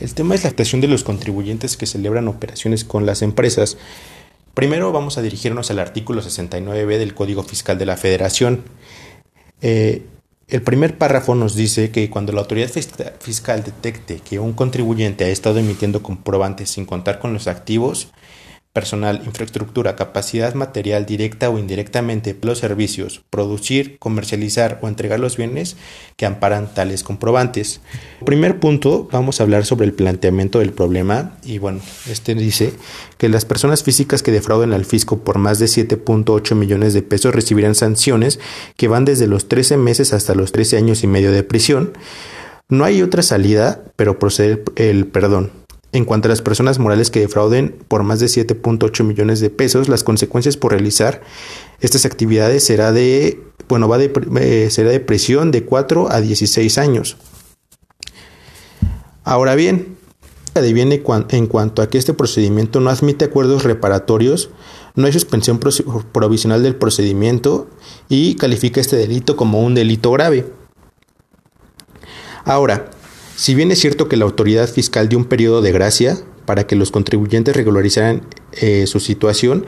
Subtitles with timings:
[0.00, 3.76] El tema es la actuación de los contribuyentes que celebran operaciones con las empresas.
[4.54, 8.64] Primero vamos a dirigirnos al artículo 69b del Código Fiscal de la Federación.
[9.60, 10.02] Eh,
[10.48, 15.28] el primer párrafo nos dice que cuando la autoridad fiscal detecte que un contribuyente ha
[15.28, 18.08] estado emitiendo comprobantes sin contar con los activos,
[18.72, 25.76] personal, infraestructura, capacidad material directa o indirectamente, los servicios, producir, comercializar o entregar los bienes
[26.16, 27.80] que amparan tales comprobantes.
[28.24, 32.72] Primer punto, vamos a hablar sobre el planteamiento del problema y bueno, este dice
[33.16, 37.34] que las personas físicas que defrauden al fisco por más de 7.8 millones de pesos
[37.34, 38.38] recibirán sanciones
[38.76, 41.92] que van desde los 13 meses hasta los 13 años y medio de prisión.
[42.68, 45.50] No hay otra salida, pero procede el perdón.
[45.98, 49.88] En cuanto a las personas morales que defrauden por más de 7.8 millones de pesos,
[49.88, 51.22] las consecuencias por realizar
[51.80, 56.78] estas actividades será de, bueno, va de, eh, será de prisión de 4 a 16
[56.78, 57.16] años.
[59.24, 59.96] Ahora bien,
[60.54, 64.50] adviene en cuanto a que este procedimiento no admite acuerdos reparatorios,
[64.94, 67.70] no hay suspensión provisional del procedimiento
[68.08, 70.46] y califica este delito como un delito grave.
[72.44, 72.88] Ahora,
[73.38, 76.74] si bien es cierto que la autoridad fiscal dio un periodo de gracia para que
[76.74, 79.64] los contribuyentes regularizaran eh, su situación,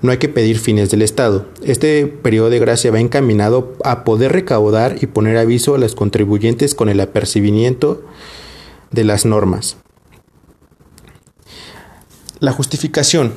[0.00, 1.48] no hay que pedir fines del Estado.
[1.64, 6.76] Este periodo de gracia va encaminado a poder recaudar y poner aviso a los contribuyentes
[6.76, 8.00] con el apercibimiento
[8.92, 9.76] de las normas.
[12.38, 13.32] La justificación,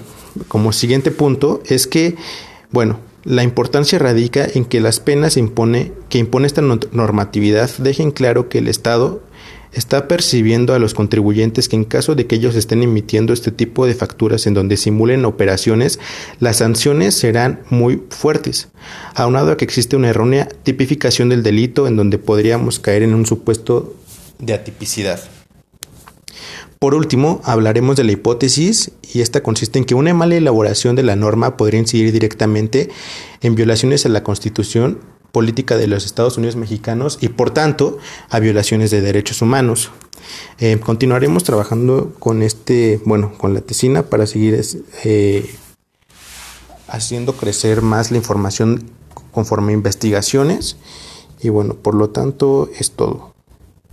[0.50, 2.16] como siguiente punto, es que,
[2.70, 8.50] bueno, la importancia radica en que las penas impone, que impone esta normatividad dejen claro
[8.50, 9.24] que el Estado
[9.74, 13.86] está percibiendo a los contribuyentes que en caso de que ellos estén emitiendo este tipo
[13.86, 16.00] de facturas en donde simulen operaciones,
[16.40, 18.70] las sanciones serán muy fuertes,
[19.16, 23.26] aunado a que existe una errónea tipificación del delito en donde podríamos caer en un
[23.26, 23.96] supuesto
[24.40, 25.22] de atipicidad.
[26.80, 31.04] Por último, hablaremos de la hipótesis y esta consiste en que una mala elaboración de
[31.04, 32.90] la norma podría incidir directamente
[33.40, 35.00] en violaciones a la Constitución
[35.34, 37.98] política de los Estados Unidos mexicanos y por tanto
[38.30, 39.90] a violaciones de derechos humanos.
[40.60, 44.64] Eh, continuaremos trabajando con este, bueno, con la tesina para seguir
[45.04, 45.56] eh,
[46.88, 48.92] haciendo crecer más la información
[49.32, 50.78] conforme a investigaciones
[51.42, 53.33] y bueno, por lo tanto es todo.